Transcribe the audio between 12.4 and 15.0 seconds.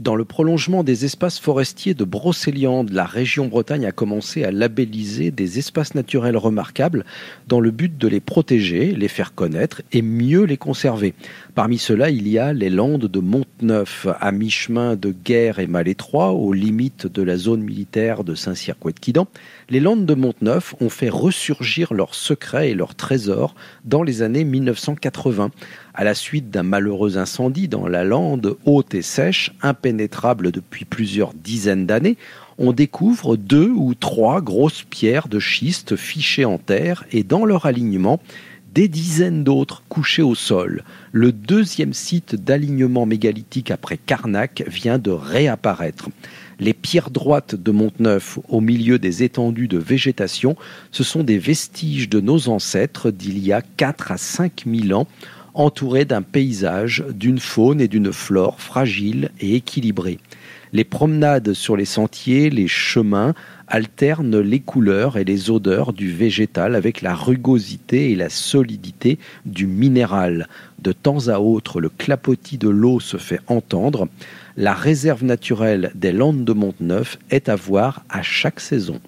les landes de Monteneuf, à mi-chemin